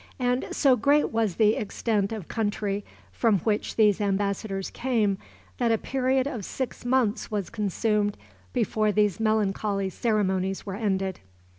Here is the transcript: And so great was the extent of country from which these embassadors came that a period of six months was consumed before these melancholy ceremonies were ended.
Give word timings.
And 0.17 0.47
so 0.49 0.75
great 0.75 1.11
was 1.11 1.35
the 1.35 1.55
extent 1.55 2.11
of 2.11 2.27
country 2.27 2.83
from 3.11 3.37
which 3.41 3.75
these 3.75 4.01
embassadors 4.01 4.71
came 4.71 5.19
that 5.59 5.71
a 5.71 5.77
period 5.77 6.25
of 6.25 6.43
six 6.43 6.83
months 6.83 7.29
was 7.29 7.51
consumed 7.51 8.17
before 8.51 8.91
these 8.91 9.19
melancholy 9.19 9.91
ceremonies 9.91 10.65
were 10.65 10.73
ended. 10.73 11.19